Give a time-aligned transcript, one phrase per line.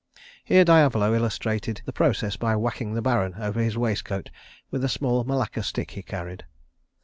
[0.43, 4.31] Here Diavolo illustrated the process by whacking the Baron over his waist coat
[4.71, 6.43] with a small malacca stick he carried.